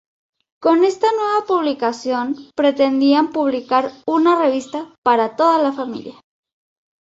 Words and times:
Con 0.59 0.83
esta 0.83 1.05
nueva 1.11 1.45
publicación 1.45 2.33
pretendían 2.55 3.29
publicar 3.31 3.91
una 4.07 4.35
revista 4.35 4.95
para 5.03 5.35
toda 5.35 5.61
la 5.61 5.73
familia. 5.73 6.15